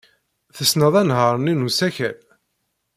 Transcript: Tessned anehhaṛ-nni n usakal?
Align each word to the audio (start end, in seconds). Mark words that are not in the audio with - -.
Tessned 0.55 0.93
anehhaṛ-nni 1.01 1.53
n 1.55 1.65
usakal? 1.67 2.17